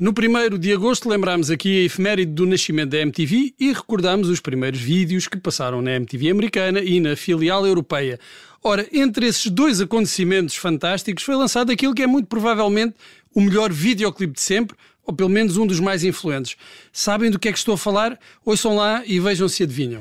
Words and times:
No 0.00 0.12
primeiro 0.12 0.56
de 0.56 0.72
agosto 0.72 1.08
lembramos 1.08 1.50
aqui 1.50 1.80
a 1.80 1.84
efeméride 1.86 2.30
do 2.30 2.46
nascimento 2.46 2.90
da 2.90 3.00
MTV 3.00 3.52
e 3.58 3.72
recordamos 3.72 4.28
os 4.28 4.38
primeiros 4.38 4.78
vídeos 4.80 5.26
que 5.26 5.36
passaram 5.36 5.82
na 5.82 5.90
MTV 5.96 6.30
americana 6.30 6.80
e 6.80 7.00
na 7.00 7.16
filial 7.16 7.66
europeia. 7.66 8.20
Ora, 8.62 8.86
entre 8.92 9.26
esses 9.26 9.50
dois 9.50 9.80
acontecimentos 9.80 10.54
fantásticos 10.54 11.24
foi 11.24 11.34
lançado 11.34 11.72
aquilo 11.72 11.94
que 11.94 12.02
é 12.02 12.06
muito 12.06 12.28
provavelmente 12.28 12.94
o 13.34 13.40
melhor 13.40 13.72
videoclipe 13.72 14.34
de 14.34 14.40
sempre, 14.40 14.76
ou 15.04 15.12
pelo 15.12 15.28
menos 15.28 15.56
um 15.56 15.66
dos 15.66 15.80
mais 15.80 16.04
influentes. 16.04 16.56
Sabem 16.92 17.28
do 17.28 17.38
que 17.38 17.48
é 17.48 17.52
que 17.52 17.58
estou 17.58 17.74
a 17.74 17.78
falar? 17.78 18.16
Ouçam 18.44 18.76
lá 18.76 19.02
e 19.04 19.18
vejam 19.18 19.48
se 19.48 19.64
adivinham. 19.64 20.00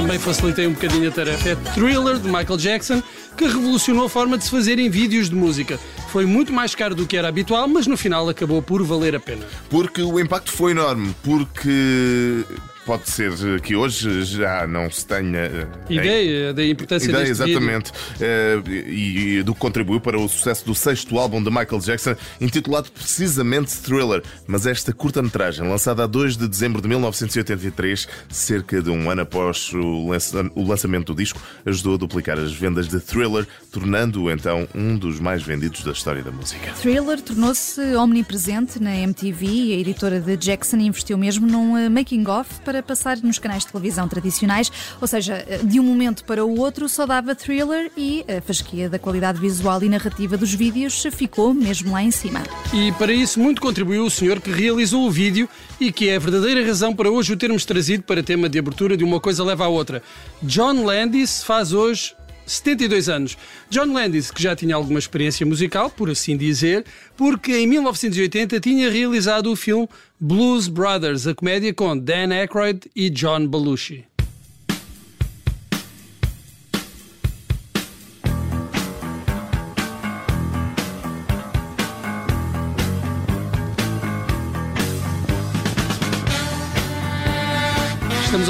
Também 0.00 0.18
facilitei 0.18 0.66
um 0.66 0.72
bocadinho 0.72 1.10
a 1.10 1.12
tarefa. 1.12 1.50
É 1.50 1.54
Thriller 1.74 2.16
de 2.16 2.26
Michael 2.26 2.56
Jackson, 2.56 3.02
que 3.36 3.44
revolucionou 3.44 4.06
a 4.06 4.08
forma 4.08 4.38
de 4.38 4.44
se 4.44 4.50
fazerem 4.50 4.88
vídeos 4.88 5.28
de 5.28 5.36
música. 5.36 5.78
Foi 6.08 6.24
muito 6.24 6.54
mais 6.54 6.74
caro 6.74 6.94
do 6.94 7.06
que 7.06 7.18
era 7.18 7.28
habitual, 7.28 7.68
mas 7.68 7.86
no 7.86 7.98
final 7.98 8.26
acabou 8.26 8.62
por 8.62 8.82
valer 8.82 9.14
a 9.14 9.20
pena. 9.20 9.44
Porque 9.68 10.00
o 10.00 10.18
impacto 10.18 10.50
foi 10.52 10.70
enorme, 10.70 11.14
porque 11.22 12.46
pode 12.90 13.08
ser 13.08 13.60
que 13.60 13.76
hoje 13.76 14.24
já 14.24 14.66
não 14.66 14.90
se 14.90 15.06
tenha 15.06 15.38
eh, 15.38 15.66
ideia 15.88 16.52
da 16.52 16.66
importância 16.66 17.08
ideia, 17.08 17.24
deste 17.24 17.44
exatamente 17.44 17.92
uh, 17.92 18.68
e, 18.68 19.38
e, 19.38 19.42
do 19.44 19.54
que 19.54 19.60
contribuiu 19.60 20.00
para 20.00 20.18
o 20.18 20.28
sucesso 20.28 20.66
do 20.66 20.74
sexto 20.74 21.16
álbum 21.16 21.40
de 21.40 21.48
Michael 21.50 21.78
Jackson, 21.78 22.16
intitulado 22.40 22.90
precisamente 22.90 23.76
Thriller. 23.76 24.24
Mas 24.44 24.66
esta 24.66 24.92
curta-metragem, 24.92 25.68
lançada 25.68 26.02
a 26.02 26.06
2 26.08 26.36
de 26.36 26.48
dezembro 26.48 26.82
de 26.82 26.88
1983, 26.88 28.08
cerca 28.28 28.82
de 28.82 28.90
um 28.90 29.08
ano 29.08 29.22
após 29.22 29.72
o, 29.72 30.08
lança 30.08 30.50
o 30.56 30.66
lançamento 30.66 31.14
do 31.14 31.22
disco, 31.22 31.40
ajudou 31.64 31.94
a 31.94 31.96
duplicar 31.96 32.40
as 32.40 32.52
vendas 32.52 32.88
de 32.88 32.98
Thriller, 32.98 33.46
tornando-o 33.70 34.32
então 34.32 34.66
um 34.74 34.96
dos 34.96 35.20
mais 35.20 35.44
vendidos 35.44 35.84
da 35.84 35.92
história 35.92 36.24
da 36.24 36.32
música. 36.32 36.72
Thriller 36.72 37.20
tornou-se 37.20 37.80
omnipresente 37.94 38.82
na 38.82 38.96
MTV 38.96 39.46
e 39.46 39.74
a 39.74 39.76
editora 39.76 40.18
de 40.18 40.36
Jackson 40.36 40.78
investiu 40.78 41.16
mesmo 41.16 41.46
num 41.46 41.78
eh, 41.78 41.88
making-of 41.88 42.50
para 42.64 42.79
para 42.80 42.82
passar 42.82 43.18
nos 43.18 43.38
canais 43.38 43.64
de 43.64 43.72
televisão 43.72 44.08
tradicionais, 44.08 44.72
ou 45.00 45.06
seja, 45.06 45.44
de 45.64 45.78
um 45.78 45.82
momento 45.82 46.24
para 46.24 46.44
o 46.44 46.58
outro 46.58 46.88
só 46.88 47.06
dava 47.06 47.34
thriller 47.34 47.90
e 47.96 48.24
a 48.28 48.40
fasquia 48.40 48.88
da 48.88 48.98
qualidade 48.98 49.38
visual 49.38 49.82
e 49.82 49.88
narrativa 49.88 50.36
dos 50.36 50.52
vídeos 50.52 51.06
ficou 51.12 51.52
mesmo 51.54 51.92
lá 51.92 52.02
em 52.02 52.10
cima. 52.10 52.42
E 52.72 52.92
para 52.92 53.12
isso 53.12 53.38
muito 53.38 53.60
contribuiu 53.60 54.04
o 54.04 54.10
senhor 54.10 54.40
que 54.40 54.50
realizou 54.50 55.06
o 55.06 55.10
vídeo 55.10 55.48
e 55.78 55.92
que 55.92 56.08
é 56.08 56.16
a 56.16 56.18
verdadeira 56.18 56.64
razão 56.66 56.94
para 56.94 57.10
hoje 57.10 57.32
o 57.32 57.36
termos 57.36 57.64
trazido 57.64 58.02
para 58.02 58.22
tema 58.22 58.48
de 58.48 58.58
abertura 58.58 58.96
de 58.96 59.04
uma 59.04 59.20
coisa 59.20 59.44
leva 59.44 59.64
à 59.64 59.68
outra. 59.68 60.02
John 60.42 60.84
Landis 60.84 61.42
faz 61.42 61.72
hoje 61.72 62.14
72 62.50 63.08
anos. 63.08 63.38
John 63.70 63.92
Landis, 63.92 64.30
que 64.30 64.42
já 64.42 64.56
tinha 64.56 64.74
alguma 64.74 64.98
experiência 64.98 65.46
musical, 65.46 65.88
por 65.88 66.10
assim 66.10 66.36
dizer, 66.36 66.84
porque 67.16 67.56
em 67.56 67.66
1980 67.66 68.58
tinha 68.60 68.90
realizado 68.90 69.52
o 69.52 69.56
filme 69.56 69.88
Blues 70.18 70.68
Brothers, 70.68 71.26
a 71.26 71.34
comédia 71.34 71.72
com 71.72 71.96
Dan 71.96 72.32
Aykroyd 72.32 72.90
e 72.94 73.08
John 73.08 73.46
Belushi. 73.46 74.04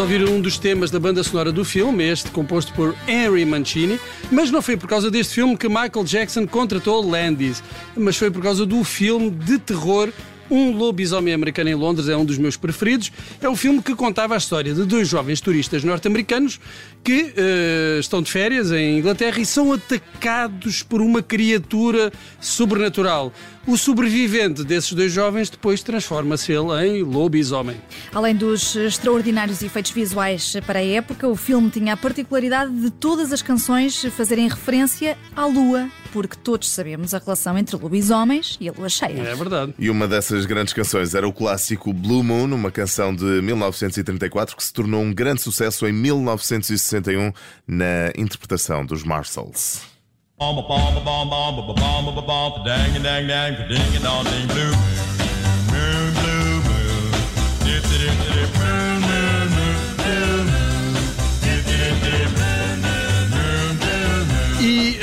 Ouvir 0.01 0.27
um 0.27 0.41
dos 0.41 0.57
temas 0.59 0.91
da 0.91 0.99
banda 0.99 1.23
sonora 1.23 1.53
do 1.53 1.65
filme, 1.65 2.05
este 2.05 2.31
composto 2.31 2.73
por 2.73 2.95
Henry 3.07 3.45
Mancini, 3.45 4.01
mas 4.31 4.51
não 4.51 4.63
foi 4.63 4.77
por 4.77 4.89
causa 4.89 5.11
deste 5.11 5.35
filme 5.35 5.57
que 5.57 5.69
Michael 5.69 6.05
Jackson 6.05 6.47
contratou 6.47 7.07
Landis, 7.07 7.63
mas 7.95 8.17
foi 8.17 8.31
por 8.31 8.43
causa 8.43 8.65
do 8.65 8.83
filme 8.83 9.31
de 9.31 9.59
terror 9.59 10.11
um 10.51 10.77
Lobisomem 10.77 11.33
Americano 11.33 11.71
em 11.71 11.75
Londres 11.75 12.09
é 12.09 12.17
um 12.17 12.25
dos 12.25 12.37
meus 12.37 12.57
preferidos. 12.57 13.13
É 13.41 13.49
um 13.49 13.57
filme 13.57 13.81
que 13.81 13.95
contava 13.95 14.35
a 14.35 14.37
história 14.37 14.75
de 14.75 14.85
dois 14.85 15.09
jovens 15.09 15.41
turistas 15.41 15.85
norte-americanos 15.85 16.61
que 17.05 17.23
uh, 17.23 18.01
estão 18.01 18.21
de 18.21 18.31
férias 18.31 18.73
em 18.73 18.99
Inglaterra 18.99 19.41
e 19.41 19.47
são 19.47 19.73
atacados 19.73 20.83
por 20.83 21.01
uma 21.01 21.23
criatura 21.23 22.13
sobrenatural. 22.41 23.33
O 23.67 23.77
sobrevivente 23.77 24.65
desses 24.65 24.93
dois 24.93 25.13
jovens 25.13 25.51
depois 25.51 25.83
transforma-se 25.83 26.51
ele 26.51 26.87
em 26.87 27.03
lobisomem. 27.03 27.77
Além 28.13 28.35
dos 28.35 28.75
extraordinários 28.75 29.63
efeitos 29.63 29.93
visuais 29.93 30.57
para 30.67 30.79
a 30.79 30.85
época, 30.85 31.29
o 31.29 31.37
filme 31.37 31.71
tinha 31.71 31.93
a 31.93 31.97
particularidade 31.97 32.73
de 32.73 32.91
todas 32.91 33.33
as 33.33 33.43
canções 33.43 34.03
fazerem 34.17 34.49
referência 34.49 35.17
à 35.37 35.47
lua 35.47 35.89
porque 36.13 36.37
todos 36.37 36.69
sabemos 36.69 37.15
a 37.15 37.19
relação 37.19 37.57
entre 37.57 37.77
lobisomens 37.77 38.57
e 38.61 38.69
a 38.69 38.73
lua 38.73 38.89
cheia. 38.89 39.21
É 39.21 39.35
verdade. 39.35 39.75
E 39.79 39.91
uma 39.91 40.07
dessas 40.07 40.47
grandes 40.47 40.73
canções 40.73 41.15
era 41.15 41.27
o 41.27 41.33
clássico 41.33 41.93
Blue 41.93 42.23
Moon, 42.23 42.53
uma 42.55 42.71
canção 42.71 43.15
de 43.15 43.25
1934 43.25 44.57
que 44.57 44.63
se 44.63 44.73
tornou 44.73 45.03
um 45.03 45.13
grande 45.13 45.41
sucesso 45.41 45.87
em 45.87 45.93
1961 45.93 47.33
na 47.67 48.13
interpretação 48.17 48.85
dos 48.85 49.03
Marshalls. 49.03 49.81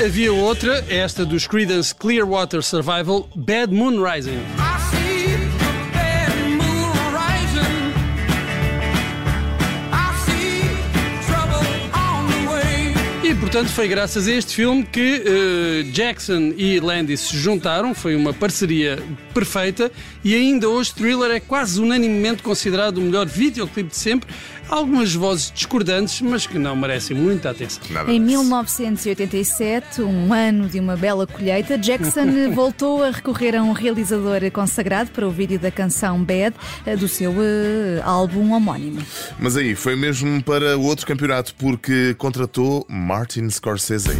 Havia 0.00 0.32
outra, 0.32 0.84
esta 0.88 1.24
dos 1.24 1.46
Creedence 1.46 1.94
Clearwater 1.94 2.62
Survival, 2.62 3.28
Bad 3.34 3.72
Moon 3.72 4.02
Rising. 4.02 4.67
Portanto 13.50 13.70
foi 13.70 13.88
graças 13.88 14.28
a 14.28 14.32
este 14.32 14.54
filme 14.54 14.84
que 14.84 15.22
uh, 15.24 15.90
Jackson 15.90 16.52
e 16.58 16.78
Landis 16.80 17.20
se 17.20 17.36
juntaram, 17.38 17.94
foi 17.94 18.14
uma 18.14 18.34
parceria 18.34 19.02
perfeita 19.32 19.90
e 20.22 20.34
ainda 20.34 20.68
hoje 20.68 20.92
Thriller 20.92 21.30
é 21.30 21.40
quase 21.40 21.80
unanimemente 21.80 22.42
considerado 22.42 22.98
o 22.98 23.00
melhor 23.00 23.24
videoclipe 23.26 23.88
de 23.88 23.96
sempre 23.96 24.28
algumas 24.68 25.14
vozes 25.14 25.50
discordantes, 25.50 26.20
mas 26.20 26.46
que 26.46 26.58
não 26.58 26.76
merecem 26.76 27.16
muita 27.16 27.50
atenção. 27.50 27.82
Nada 27.90 28.12
em 28.12 28.20
1987, 28.20 30.02
um 30.02 30.32
ano 30.32 30.68
de 30.68 30.78
uma 30.78 30.96
bela 30.96 31.26
colheita, 31.26 31.78
Jackson 31.78 32.52
voltou 32.54 33.02
a 33.02 33.10
recorrer 33.10 33.56
a 33.56 33.62
um 33.62 33.72
realizador 33.72 34.50
consagrado 34.52 35.10
para 35.10 35.26
o 35.26 35.30
vídeo 35.30 35.58
da 35.58 35.70
canção 35.70 36.22
Bad 36.22 36.54
eh, 36.84 36.96
do 36.96 37.08
seu 37.08 37.32
uh, 37.32 38.02
álbum 38.02 38.52
homónimo. 38.52 39.02
Mas 39.38 39.56
aí 39.56 39.74
foi 39.74 39.96
mesmo 39.96 40.42
para 40.42 40.76
outro 40.76 41.06
campeonato 41.06 41.54
porque 41.54 42.14
contratou 42.14 42.86
Martin 42.88 43.37
Martin 43.38 43.50
Scorsese. 43.50 44.16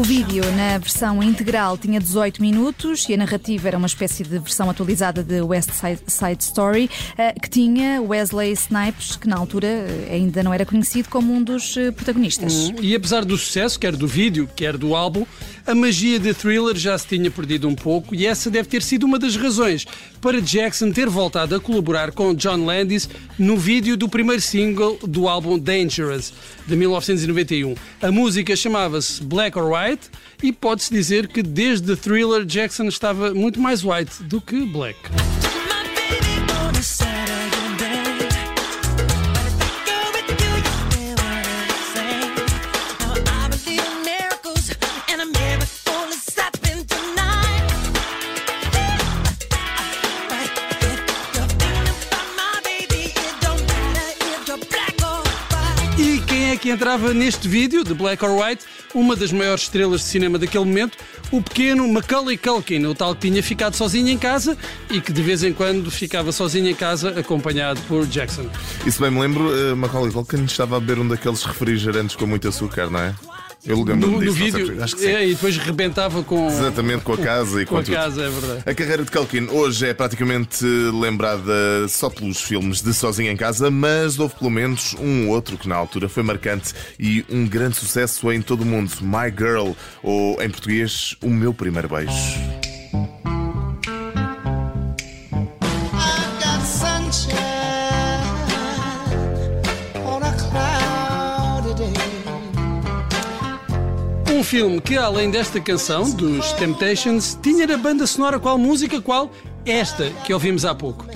O 0.00 0.02
vídeo 0.02 0.42
na 0.52 0.78
versão 0.78 1.22
integral 1.22 1.76
tinha 1.76 2.00
18 2.00 2.40
minutos 2.40 3.06
e 3.06 3.12
a 3.12 3.18
narrativa 3.18 3.68
era 3.68 3.76
uma 3.76 3.86
espécie 3.86 4.22
de 4.22 4.38
versão 4.38 4.70
atualizada 4.70 5.22
de 5.22 5.42
West 5.42 5.68
Side 5.72 6.42
Story, 6.42 6.88
eh, 7.18 7.34
que 7.34 7.50
tinha 7.50 8.00
Wesley 8.00 8.50
Snipes, 8.52 9.16
que 9.16 9.28
na 9.28 9.36
altura 9.36 9.66
eh, 9.66 10.08
ainda 10.10 10.42
não 10.42 10.54
era 10.54 10.64
conhecido 10.64 11.10
como 11.10 11.34
um 11.34 11.42
dos 11.42 11.76
eh, 11.76 11.90
protagonistas. 11.90 12.70
Hum, 12.70 12.76
e 12.80 12.94
apesar 12.94 13.26
do 13.26 13.36
sucesso, 13.36 13.78
quer 13.78 13.94
do 13.94 14.08
vídeo, 14.08 14.48
quer 14.56 14.78
do 14.78 14.96
álbum, 14.96 15.26
a 15.70 15.74
magia 15.74 16.18
de 16.18 16.34
Thriller 16.34 16.76
já 16.76 16.98
se 16.98 17.06
tinha 17.06 17.30
perdido 17.30 17.68
um 17.68 17.76
pouco 17.76 18.12
e 18.12 18.26
essa 18.26 18.50
deve 18.50 18.68
ter 18.68 18.82
sido 18.82 19.04
uma 19.04 19.20
das 19.20 19.36
razões 19.36 19.86
para 20.20 20.40
Jackson 20.40 20.90
ter 20.90 21.08
voltado 21.08 21.54
a 21.54 21.60
colaborar 21.60 22.10
com 22.10 22.34
John 22.34 22.64
Landis 22.64 23.08
no 23.38 23.56
vídeo 23.56 23.96
do 23.96 24.08
primeiro 24.08 24.42
single 24.42 24.98
do 25.06 25.28
álbum 25.28 25.56
Dangerous, 25.56 26.32
de 26.66 26.74
1991. 26.74 27.76
A 28.02 28.10
música 28.10 28.56
chamava-se 28.56 29.22
Black 29.22 29.56
or 29.56 29.72
White 29.72 30.10
e 30.42 30.52
pode-se 30.52 30.92
dizer 30.92 31.28
que 31.28 31.40
desde 31.40 31.94
Thriller 31.94 32.44
Jackson 32.44 32.88
estava 32.88 33.32
muito 33.32 33.60
mais 33.60 33.84
white 33.84 34.24
do 34.24 34.40
que 34.40 34.66
black. 34.66 34.98
Entrava 56.70 57.12
neste 57.12 57.48
vídeo 57.48 57.84
de 57.84 57.94
Black 57.94 58.24
or 58.24 58.40
White 58.40 58.64
uma 58.94 59.14
das 59.14 59.32
maiores 59.32 59.62
estrelas 59.62 60.00
de 60.00 60.06
cinema 60.06 60.38
daquele 60.38 60.64
momento, 60.64 60.98
o 61.30 61.40
pequeno 61.42 61.86
Macaulay 61.88 62.36
Culkin, 62.36 62.84
o 62.86 62.94
tal 62.94 63.14
que 63.14 63.28
tinha 63.28 63.42
ficado 63.42 63.74
sozinho 63.74 64.08
em 64.08 64.18
casa 64.18 64.56
e 64.90 65.00
que 65.00 65.12
de 65.12 65.22
vez 65.22 65.44
em 65.44 65.52
quando 65.52 65.90
ficava 65.90 66.32
sozinho 66.32 66.68
em 66.68 66.74
casa 66.74 67.18
acompanhado 67.18 67.80
por 67.82 68.06
Jackson. 68.06 68.46
E 68.84 68.90
se 68.90 69.00
bem 69.00 69.10
me 69.10 69.20
lembro, 69.20 69.50
uh, 69.50 69.76
Macaulay 69.76 70.12
Culkin 70.12 70.44
estava 70.44 70.76
a 70.76 70.80
beber 70.80 70.98
um 70.98 71.06
daqueles 71.06 71.42
refrigerantes 71.42 72.16
com 72.16 72.26
muito 72.26 72.48
açúcar, 72.48 72.90
não 72.90 73.00
é? 73.00 73.14
Eu 73.64 73.82
lembro 73.82 74.10
no, 74.10 74.20
disso, 74.20 74.26
no 74.26 74.32
vídeo, 74.32 74.82
acho 74.82 74.96
que 74.96 75.02
sim. 75.02 75.08
É, 75.08 75.26
e 75.26 75.34
depois 75.34 75.56
rebentava 75.56 76.22
com. 76.22 76.48
Exatamente, 76.48 77.02
com 77.02 77.12
a 77.12 77.18
casa 77.18 77.62
e 77.62 77.66
com, 77.66 77.74
com 77.74 77.80
a 77.80 77.82
tudo. 77.82 77.94
casa, 77.94 78.22
é 78.22 78.30
verdade. 78.30 78.62
A 78.66 78.74
carreira 78.74 79.04
de 79.04 79.10
Culkin 79.10 79.48
hoje 79.50 79.86
é 79.86 79.94
praticamente 79.94 80.64
lembrada 80.64 81.86
só 81.88 82.08
pelos 82.08 82.40
filmes 82.40 82.80
de 82.80 82.94
Sozinho 82.94 83.30
em 83.30 83.36
Casa, 83.36 83.70
mas 83.70 84.18
houve 84.18 84.34
pelo 84.34 84.50
menos 84.50 84.94
um 84.98 85.28
outro 85.28 85.58
que 85.58 85.68
na 85.68 85.76
altura 85.76 86.08
foi 86.08 86.22
marcante 86.22 86.72
e 86.98 87.24
um 87.28 87.46
grande 87.46 87.76
sucesso 87.76 88.32
em 88.32 88.40
todo 88.40 88.62
o 88.62 88.66
mundo: 88.66 88.90
My 89.02 89.30
Girl, 89.36 89.72
ou 90.02 90.42
em 90.42 90.48
português, 90.48 91.16
O 91.22 91.28
Meu 91.28 91.52
Primeiro 91.52 91.88
Beijo. 91.88 92.10
Filme 104.50 104.80
que, 104.80 104.96
além 104.96 105.30
desta 105.30 105.60
canção, 105.60 106.10
dos 106.10 106.52
Temptations, 106.54 107.38
tinha 107.40 107.68
na 107.68 107.76
banda 107.76 108.04
sonora 108.04 108.36
qual 108.40 108.58
música? 108.58 109.00
Qual? 109.00 109.30
Esta 109.64 110.10
que 110.24 110.34
ouvimos 110.34 110.64
há 110.64 110.74
pouco. 110.74 111.06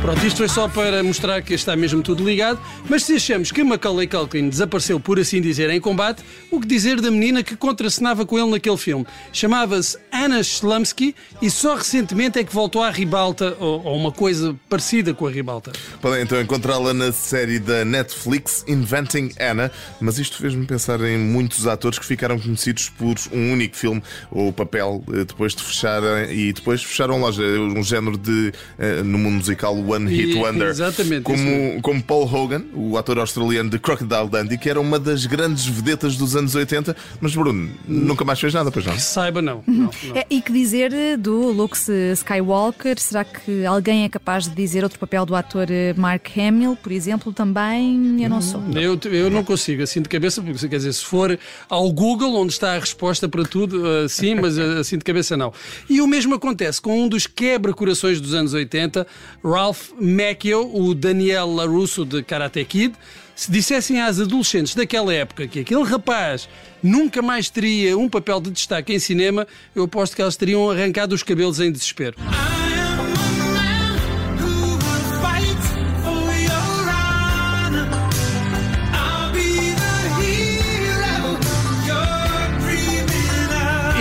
Pronto, 0.00 0.24
isto 0.24 0.36
foi 0.38 0.48
só 0.48 0.68
para 0.68 1.02
mostrar 1.02 1.42
que 1.42 1.52
está 1.52 1.76
mesmo 1.76 2.00
tudo 2.00 2.24
ligado, 2.24 2.58
mas 2.88 3.02
se 3.02 3.16
achamos 3.16 3.50
que 3.52 3.64
Macaulay 3.64 4.06
Culkin 4.06 4.48
desapareceu, 4.48 4.98
por 5.00 5.18
assim 5.18 5.42
dizer, 5.42 5.68
em 5.68 5.80
combate, 5.80 6.22
o 6.50 6.58
que 6.58 6.66
dizer 6.66 7.00
da 7.00 7.10
menina 7.10 7.42
que 7.42 7.56
contracenava 7.56 8.24
com 8.24 8.38
ele 8.38 8.52
naquele 8.52 8.78
filme? 8.78 9.04
Chamava-se 9.32 9.98
Anna 10.16 10.40
Slumsky 10.40 11.14
e 11.42 11.50
só 11.50 11.74
recentemente 11.74 12.38
é 12.38 12.44
que 12.44 12.52
voltou 12.52 12.82
à 12.82 12.90
ribalta, 12.90 13.56
ou, 13.60 13.84
ou 13.84 13.96
uma 13.96 14.10
coisa 14.10 14.56
parecida 14.68 15.12
com 15.12 15.26
a 15.26 15.30
ribalta. 15.30 15.72
Podem 16.00 16.22
então 16.22 16.40
encontrá-la 16.40 16.94
na 16.94 17.12
série 17.12 17.58
da 17.58 17.84
Netflix 17.84 18.64
Inventing 18.66 19.30
Anna, 19.38 19.70
mas 20.00 20.18
isto 20.18 20.38
fez-me 20.38 20.66
pensar 20.66 21.00
em 21.02 21.18
muitos 21.18 21.66
atores 21.66 21.98
que 21.98 22.06
ficaram 22.06 22.38
conhecidos 22.38 22.88
por 22.88 23.14
um 23.32 23.52
único 23.52 23.76
filme 23.76 24.02
ou 24.30 24.52
papel 24.52 25.04
eh, 25.12 25.24
depois 25.24 25.54
de 25.54 25.62
fecharem 25.62 26.30
e 26.32 26.52
depois 26.52 26.82
fecharam 26.82 27.20
loja, 27.20 27.42
um 27.42 27.82
género 27.82 28.16
de, 28.16 28.52
eh, 28.78 29.02
no 29.02 29.18
mundo 29.18 29.36
musical, 29.36 29.76
One 29.76 30.10
Hit 30.10 30.34
Wonder. 30.34 30.68
Exatamente. 30.68 31.22
Como, 31.22 31.82
como 31.82 32.02
Paul 32.02 32.32
Hogan, 32.32 32.64
o 32.74 32.96
ator 32.96 33.18
australiano 33.18 33.68
de 33.70 33.78
Crocodile 33.78 34.28
Dundee, 34.28 34.58
que 34.58 34.70
era 34.70 34.80
uma 34.80 34.98
das 34.98 35.26
grandes 35.26 35.66
vedetas 35.66 36.16
dos 36.16 36.34
anos 36.34 36.54
80, 36.54 36.96
mas 37.20 37.34
Bruno 37.34 37.70
nunca 37.86 38.24
mais 38.24 38.40
fez 38.40 38.54
nada, 38.54 38.70
pois 38.70 38.84
não? 38.84 38.94
Que 38.94 39.02
saiba, 39.02 39.42
não, 39.42 39.62
não. 39.66 39.90
É, 40.14 40.26
e 40.30 40.40
que 40.40 40.52
dizer 40.52 41.16
do 41.18 41.50
Luke 41.50 41.76
Skywalker? 42.12 42.98
Será 42.98 43.24
que 43.24 43.64
alguém 43.64 44.04
é 44.04 44.08
capaz 44.08 44.46
de 44.46 44.54
dizer 44.54 44.84
outro 44.84 44.98
papel 44.98 45.24
do 45.26 45.34
ator 45.34 45.70
eh, 45.70 45.94
Mark 45.96 46.26
Hamill, 46.36 46.76
por 46.76 46.92
exemplo? 46.92 47.32
Também 47.32 48.22
eu 48.22 48.28
não 48.28 48.40
sou. 48.40 48.62
Eu, 48.74 48.98
eu 49.10 49.30
não 49.30 49.44
consigo, 49.44 49.82
assim 49.82 50.02
de 50.02 50.08
cabeça, 50.08 50.42
porque 50.42 50.68
quer 50.68 50.76
dizer, 50.76 50.92
se 50.92 51.04
for 51.04 51.38
ao 51.68 51.90
Google, 51.92 52.34
onde 52.36 52.52
está 52.52 52.74
a 52.74 52.78
resposta 52.78 53.28
para 53.28 53.44
tudo, 53.44 53.82
uh, 53.82 54.08
sim, 54.08 54.34
mas 54.34 54.58
assim 54.58 54.98
de 54.98 55.04
cabeça 55.04 55.36
não. 55.36 55.52
E 55.88 56.00
o 56.00 56.06
mesmo 56.06 56.34
acontece 56.34 56.80
com 56.80 57.02
um 57.02 57.08
dos 57.08 57.26
quebra-corações 57.26 58.20
dos 58.20 58.34
anos 58.34 58.52
80, 58.52 59.06
Ralph 59.44 59.90
Macchio, 60.00 60.70
o 60.74 60.94
Daniel 60.94 61.52
LaRusso 61.52 62.04
de 62.04 62.22
Karate 62.22 62.64
Kid, 62.64 62.94
se 63.36 63.52
dissessem 63.52 64.00
às 64.00 64.18
adolescentes 64.18 64.74
daquela 64.74 65.12
época 65.12 65.46
que 65.46 65.60
aquele 65.60 65.84
rapaz 65.84 66.48
nunca 66.82 67.20
mais 67.20 67.50
teria 67.50 67.96
um 67.96 68.08
papel 68.08 68.40
de 68.40 68.50
destaque 68.50 68.94
em 68.94 68.98
cinema, 68.98 69.46
eu 69.74 69.84
aposto 69.84 70.16
que 70.16 70.22
elas 70.22 70.36
teriam 70.36 70.70
arrancado 70.70 71.14
os 71.14 71.22
cabelos 71.22 71.60
em 71.60 71.70
desespero. 71.70 72.16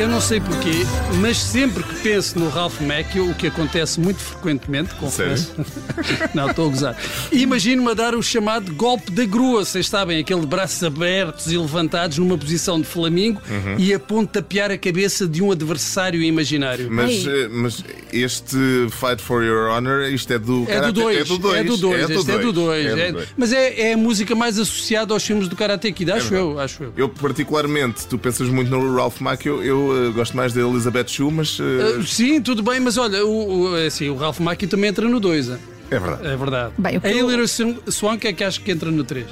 Eu 0.06 0.12
não 0.12 0.22
sei 0.22 0.40
porquê, 0.40 0.86
mas 1.20 1.42
sempre 1.42 1.82
que 1.82 1.96
penso 2.04 2.38
no 2.38 2.48
Ralph 2.48 2.80
Macchio, 2.80 3.28
o 3.28 3.34
que 3.34 3.48
acontece 3.48 4.00
muito 4.00 4.20
frequentemente, 4.20 4.94
confesso. 4.94 5.52
não, 6.32 6.48
estou 6.48 6.68
a 6.68 6.70
gozar. 6.70 6.98
Imagino-me 7.32 7.90
a 7.90 7.96
dar 7.96 8.14
o 8.14 8.22
chamado 8.22 8.72
golpe 8.76 9.12
da 9.12 9.26
grua, 9.26 9.66
vocês 9.66 9.90
sabem, 9.90 10.20
aquele 10.20 10.46
braços 10.46 10.84
abertos 10.84 11.52
e 11.52 11.58
levantados 11.58 12.20
numa 12.20 12.38
posição 12.38 12.80
de 12.80 12.86
flamingo 12.86 13.42
uhum. 13.50 13.80
e 13.80 13.96
a 13.96 14.00
pontapear 14.00 14.70
a 14.70 14.78
cabeça 14.78 15.28
de 15.28 15.42
um 15.42 15.52
adversário 15.52 16.22
imaginário. 16.22 16.88
Mas, 16.92 17.26
eh, 17.26 17.48
mas 17.50 17.84
este 18.14 18.58
Fight 18.92 19.20
for 19.20 19.44
Your 19.44 19.72
Honor, 19.72 20.04
isto 20.04 20.32
é 20.32 20.38
do 20.38 20.66
É 20.70 20.82
do 20.82 20.92
2. 20.92 21.18
É 21.18 21.24
do 21.24 21.38
2. 21.40 21.58
É 21.58 21.64
do 21.64 21.78
2. 21.78 22.00
É 22.30 22.38
do 22.38 22.54
2. 22.54 22.86
É 22.86 23.10
é 23.10 23.26
mas 23.36 23.52
é, 23.52 23.90
é, 23.90 23.94
a 23.94 23.98
música 23.98 24.36
mais 24.36 24.60
associada 24.60 25.16
aos 25.16 25.26
filmes 25.26 25.48
do 25.48 25.56
Karate 25.56 25.92
Kid, 25.92 26.12
acho 26.12 26.36
é 26.36 26.40
eu, 26.40 26.60
acho 26.60 26.84
eu. 26.84 26.94
Eu, 26.96 27.10
particularmente, 27.10 28.06
tu 28.06 28.20
pensas 28.20 28.48
muito 28.50 28.70
no 28.70 28.96
Ralph 28.96 29.20
Macchio, 29.20 29.64
eu 29.64 29.95
uh, 29.96 30.14
gosto 30.14 30.36
mais 30.36 30.54
da 30.54 30.62
Elizabeth 30.62 31.08
Shue, 31.08 31.32
mas. 31.32 31.60
Uh... 31.60 32.00
Uh, 32.00 32.04
sim, 32.04 32.42
tudo 32.42 32.62
bem, 32.62 32.80
mas 32.80 32.98
olha, 32.98 33.26
o, 33.26 33.72
o, 33.72 33.76
assim, 33.76 34.10
o 34.10 34.16
Ralph 34.16 34.40
Macchio 34.40 34.68
também 34.68 34.90
entra 34.90 35.08
no 35.08 35.20
2. 35.20 35.50
É 35.92 36.00
verdade. 36.00 36.28
É 36.28 36.36
verdade. 36.36 36.74
Bem, 36.78 37.00
a 37.04 37.10
Hilary 37.10 37.48
Swank 37.48 38.28
é 38.28 38.34
que 38.34 38.44
acho 38.44 38.62
que 38.62 38.72
entra 38.72 38.92
no 38.92 39.04
3. 39.04 39.28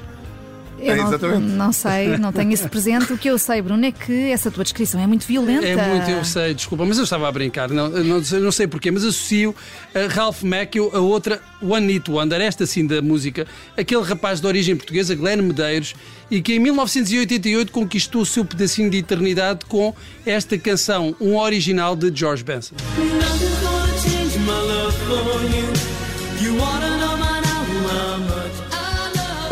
Eu 0.80 0.98
não, 0.98 1.40
não, 1.40 1.74
sei, 1.74 2.18
não 2.18 2.32
tenho 2.32 2.52
isso 2.52 2.68
presente. 2.68 3.14
O 3.14 3.18
que 3.18 3.30
eu 3.30 3.38
sei, 3.38 3.62
Bruno, 3.62 3.86
é 3.86 3.92
que 3.92 4.32
essa 4.32 4.52
tua 4.52 4.64
descrição 4.64 5.00
é 5.00 5.08
muito 5.08 5.26
violenta. 5.26 5.66
É 5.66 5.76
muito, 5.76 6.10
eu 6.10 6.26
sei, 6.26 6.54
desculpa, 6.54 6.86
mas 6.86 6.98
eu 6.98 7.04
estava 7.04 7.28
a 7.28 7.32
brincar. 7.32 7.70
Não, 7.70 7.90
não, 7.90 8.20
não 8.20 8.52
sei 8.52 8.68
porquê, 8.68 8.92
mas 8.92 9.04
associo 9.04 9.56
a 9.94 10.14
Ralph 10.14 10.44
Macchio 10.44 10.90
a 10.94 11.00
outra 11.00 11.42
One 11.62 11.86
Need 11.86 12.12
Wonder, 12.12 12.42
esta 12.42 12.66
sim 12.66 12.86
da 12.86 13.02
música, 13.02 13.48
aquele 13.78 14.04
rapaz 14.04 14.42
de 14.42 14.48
origem 14.48 14.76
portuguesa, 14.76 15.16
Glenn 15.16 15.42
Medeiros, 15.42 15.96
e 16.30 16.42
que 16.42 16.54
em 16.54 16.60
1988 16.60 17.72
conquistou 17.72 18.22
o 18.22 18.26
seu 18.26 18.44
pedacinho 18.44 18.90
de 18.90 18.98
eternidade 18.98 19.66
com 19.66 19.96
esta 20.26 20.58
canção, 20.58 21.16
um 21.20 21.38
original 21.38 21.96
de 21.96 22.12
George 22.14 22.44
Benson. 22.44 22.76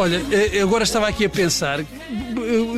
Olha, 0.01 0.19
eh, 0.31 0.59
agora 0.59 0.83
estava 0.83 1.07
aqui 1.07 1.25
a 1.25 1.29
pensar 1.29 1.79
eh, 1.79 1.85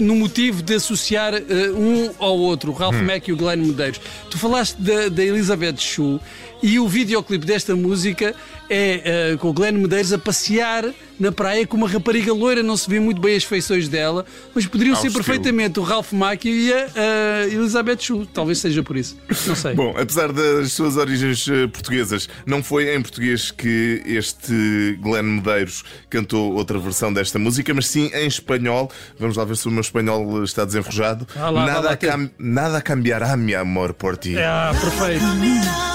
no 0.01 0.13
motivo 0.13 0.61
de 0.61 0.73
associar 0.73 1.33
eh, 1.33 1.41
um 1.73 2.11
ao 2.19 2.37
outro, 2.37 2.71
o 2.71 2.73
Ralph 2.75 2.97
hum. 2.97 3.05
Mack 3.05 3.29
e 3.29 3.31
o 3.31 3.37
Glenn 3.37 3.65
Medeiros. 3.65 4.01
Tu 4.29 4.37
falaste 4.37 4.75
da, 4.77 5.07
da 5.07 5.23
Elizabeth 5.23 5.77
Shue 5.77 6.19
e 6.63 6.79
o 6.79 6.87
videoclipe 6.87 7.45
desta 7.45 7.75
música 7.75 8.33
é 8.69 9.33
uh, 9.33 9.37
com 9.37 9.49
o 9.49 9.53
Glenn 9.53 9.73
Medeiros 9.73 10.13
a 10.13 10.17
passear 10.17 10.85
na 11.19 11.31
praia 11.31 11.67
com 11.67 11.77
uma 11.77 11.87
rapariga 11.87 12.33
loira, 12.33 12.63
não 12.63 12.75
se 12.75 12.89
vê 12.89 12.99
muito 12.99 13.21
bem 13.21 13.35
as 13.35 13.43
feições 13.43 13.87
dela, 13.87 14.25
mas 14.55 14.65
poderiam 14.65 14.95
Ao 14.95 15.01
ser 15.01 15.07
estilo. 15.07 15.23
perfeitamente 15.23 15.79
o 15.79 15.83
Ralph 15.83 16.11
Macchio 16.13 16.51
e 16.51 16.73
a 16.73 16.87
uh, 16.87 17.53
Elizabeth 17.53 17.97
Shue. 17.99 18.25
Talvez 18.33 18.59
seja 18.59 18.81
por 18.81 18.95
isso. 18.95 19.17
Não 19.45 19.55
sei. 19.55 19.73
Bom, 19.75 19.93
apesar 19.97 20.31
das 20.31 20.71
suas 20.71 20.95
origens 20.95 21.45
uh, 21.47 21.67
portuguesas, 21.69 22.29
não 22.45 22.63
foi 22.63 22.95
em 22.95 23.01
português 23.01 23.51
que 23.51 24.01
este 24.05 24.97
Glenn 25.01 25.35
Medeiros 25.35 25.83
cantou 26.09 26.53
outra 26.53 26.79
versão 26.79 27.13
desta 27.13 27.37
música, 27.37 27.73
mas 27.73 27.87
sim 27.87 28.09
em 28.13 28.25
espanhol. 28.25 28.89
Vamos 29.19 29.35
lá 29.35 29.43
ver 29.43 29.57
se 29.57 29.67
o 29.67 29.71
meu 29.71 29.81
espanhol 29.81 30.43
está 30.43 30.63
desenrojado. 30.63 31.27
Ah 31.35 31.49
lá, 31.49 31.65
nada, 31.65 31.89
lá, 31.89 31.97
cam 31.97 32.29
nada 32.39 32.81
cambiará, 32.81 33.35
meu 33.35 33.59
amor, 33.59 33.93
por 33.93 34.17
ti. 34.17 34.37
Ah, 34.37 34.73
perfeito. 34.79 35.92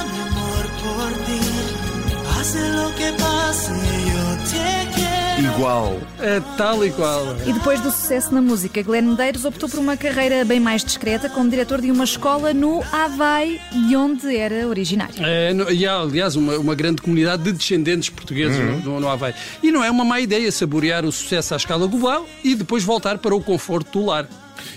Igual. 5.59 5.99
É 6.21 6.41
tal 6.57 6.87
e 6.87 6.93
qual. 6.93 7.37
E 7.45 7.53
depois 7.53 7.81
do 7.81 7.91
sucesso 7.91 8.33
na 8.33 8.41
música, 8.41 8.81
Glenn 8.81 9.03
Medeiros 9.03 9.45
optou 9.45 9.69
por 9.69 9.81
uma 9.81 9.97
carreira 9.97 10.45
bem 10.45 10.61
mais 10.61 10.85
discreta 10.85 11.29
como 11.29 11.51
diretor 11.51 11.81
de 11.81 11.91
uma 11.91 12.05
escola 12.05 12.55
no 12.55 12.81
Havaí, 12.93 13.61
de 13.89 13.97
onde 13.97 14.37
era 14.37 14.69
originário. 14.69 15.17
É, 15.19 15.53
e 15.73 15.85
há, 15.85 15.97
aliás, 15.97 16.37
uma, 16.37 16.57
uma 16.59 16.77
grande 16.77 17.03
comunidade 17.03 17.43
de 17.43 17.51
descendentes 17.51 18.09
portugueses 18.09 18.57
uhum. 18.57 18.79
no, 18.85 19.01
no 19.01 19.09
Havaí. 19.09 19.35
E 19.61 19.73
não 19.73 19.83
é 19.83 19.91
uma 19.91 20.05
má 20.05 20.21
ideia 20.21 20.53
saborear 20.53 21.05
o 21.05 21.11
sucesso 21.11 21.55
à 21.55 21.57
escala 21.57 21.89
global 21.89 22.25
e 22.45 22.55
depois 22.55 22.85
voltar 22.85 23.19
para 23.19 23.35
o 23.35 23.43
conforto 23.43 23.99
do 23.99 24.07
lar. 24.07 24.29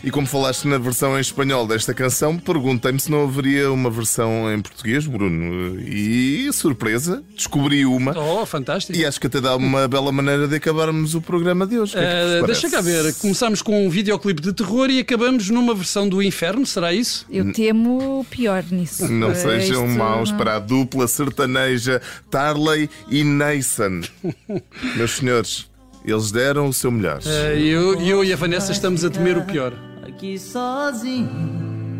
E 0.03 0.11
como 0.11 0.27
falaste 0.27 0.67
na 0.67 0.77
versão 0.77 1.17
em 1.17 1.21
espanhol 1.21 1.67
desta 1.67 1.93
canção, 1.93 2.38
perguntei-me 2.38 3.00
se 3.00 3.09
não 3.09 3.23
haveria 3.23 3.71
uma 3.71 3.89
versão 3.89 4.51
em 4.53 4.61
português, 4.61 5.05
Bruno. 5.05 5.79
E 5.81 6.51
surpresa, 6.53 7.23
descobri 7.35 7.85
uma. 7.85 8.17
Oh, 8.17 8.45
fantástico. 8.45 8.97
E 8.97 9.05
acho 9.05 9.19
que 9.19 9.27
até 9.27 9.41
dá 9.41 9.55
uma 9.55 9.88
bela 9.88 10.11
maneira 10.11 10.47
de 10.47 10.55
acabarmos 10.55 11.15
o 11.15 11.21
programa 11.21 11.65
de 11.65 11.79
hoje. 11.79 11.97
É 11.97 12.41
uh, 12.41 12.45
deixa 12.45 12.69
cá 12.69 12.81
ver. 12.81 13.13
Começamos 13.15 13.61
com 13.61 13.85
um 13.85 13.89
videoclipe 13.89 14.41
de 14.41 14.53
terror 14.53 14.89
e 14.89 15.00
acabamos 15.00 15.50
numa 15.50 15.73
versão 15.73 16.07
do 16.07 16.21
inferno, 16.21 16.65
será 16.65 16.93
isso? 16.93 17.25
Eu 17.29 17.51
temo 17.53 18.25
pior 18.29 18.63
nisso. 18.71 19.07
Não 19.07 19.33
sejam 19.33 19.85
Isto... 19.88 19.97
maus 19.97 20.31
para 20.31 20.55
a 20.55 20.59
dupla 20.59 21.07
sertaneja 21.07 22.01
Tarley 22.29 22.89
e 23.09 23.23
Nason. 23.23 24.01
Meus 24.95 25.11
senhores, 25.11 25.70
Eles 26.03 26.31
deram 26.31 26.67
o 26.67 26.74
seu 26.74 26.91
melhor. 26.91 27.20
Eh, 27.25 27.60
eu, 27.60 28.00
eu 28.01 28.24
e 28.24 28.34
a 28.34 28.36
Vanessa 28.36 28.72
estamos 28.72 29.05
a 29.05 29.10
temer 29.10 29.38
o 29.38 29.43
pior. 29.43 29.74
Aqui 30.08 30.38
sozinho, 30.39 32.00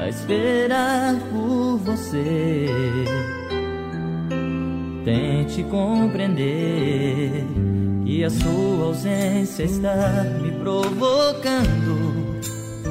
a 0.00 0.08
esperar 0.08 1.14
por 1.30 1.78
você. 1.78 2.66
Tente 5.04 5.62
compreender 5.64 7.44
que 8.04 8.24
a 8.24 8.30
sua 8.30 8.86
ausência 8.86 9.62
está 9.62 10.24
me 10.42 10.50
provocando 10.52 12.40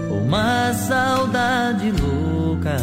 uma 0.09 0.73
saudade 0.73 1.91
louca. 1.91 2.77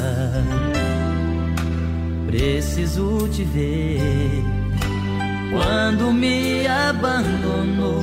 Preciso 2.26 3.28
te 3.28 3.44
ver 3.44 4.51
quando 5.92 6.12
me 6.12 6.66
abandonou. 6.66 8.02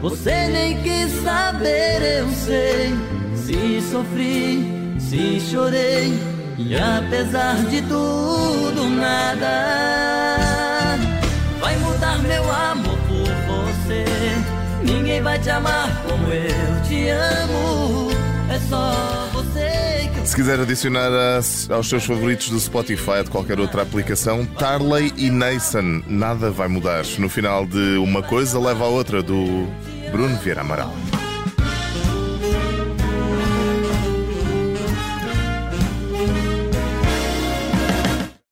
Você 0.00 0.48
nem 0.48 0.80
quis 0.82 1.10
saber, 1.22 2.20
eu 2.20 2.28
sei. 2.28 2.94
Se 3.34 3.80
sofri, 3.90 4.94
se 4.98 5.40
chorei, 5.40 6.12
e 6.56 6.76
apesar 6.76 7.56
de 7.68 7.82
tudo, 7.82 8.88
nada 8.90 10.96
vai 11.60 11.76
mudar 11.78 12.18
meu 12.20 12.52
amor 12.52 12.96
por 13.08 13.26
você. 13.46 14.04
Ninguém 14.84 15.20
vai 15.20 15.36
te 15.38 15.50
amar 15.50 15.90
como 16.08 16.32
eu 16.32 16.82
te 16.88 17.08
amo. 17.08 18.10
É 18.50 18.58
só 18.68 19.23
Se 20.34 20.40
quiser 20.40 20.58
adicionar 20.58 21.12
aos 21.70 21.88
seus 21.88 22.04
favoritos 22.04 22.50
do 22.50 22.58
Spotify 22.58 23.18
ou 23.18 23.22
de 23.22 23.30
qualquer 23.30 23.60
outra 23.60 23.82
aplicação, 23.82 24.44
Tarley 24.44 25.12
e 25.16 25.30
Nason, 25.30 26.02
nada 26.08 26.50
vai 26.50 26.66
mudar. 26.66 27.04
No 27.18 27.28
final 27.28 27.64
de 27.64 27.96
uma 27.98 28.20
coisa 28.20 28.58
leva 28.58 28.82
a 28.82 28.88
outra, 28.88 29.22
do 29.22 29.68
Bruno 30.10 30.36
Vieira 30.38 30.62
Amaral. 30.62 30.92